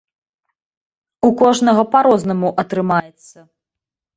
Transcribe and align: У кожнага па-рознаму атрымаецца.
У 1.27 1.29
кожнага 1.41 1.81
па-рознаму 1.93 2.49
атрымаецца. 2.65 3.47